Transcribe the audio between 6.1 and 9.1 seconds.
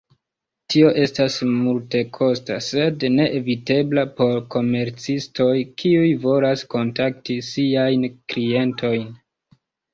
volas kontakti siajn klientojn.